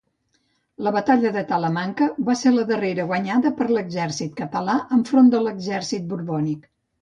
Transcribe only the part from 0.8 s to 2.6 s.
La batalla de Talamanca va ser